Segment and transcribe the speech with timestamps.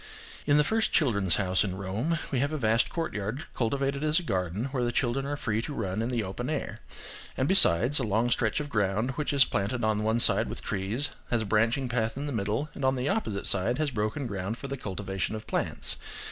[0.47, 4.23] In the first "Children's House" in Rome we have a vast courtyard, cultivated as a
[4.23, 8.31] garden, where the children are free to run in the open air–and, besides, a long
[8.31, 12.17] stretch of ground, which is planted on one side with trees, has a branching path
[12.17, 15.45] in the middle, and on the opposite side, has broken ground for the cultivation of
[15.45, 15.97] plants.